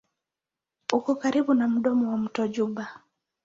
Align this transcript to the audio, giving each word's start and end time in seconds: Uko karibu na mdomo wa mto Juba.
Uko 0.97 1.09
karibu 1.21 1.51
na 1.53 1.67
mdomo 1.67 2.11
wa 2.11 2.17
mto 2.17 2.47
Juba. 2.47 2.85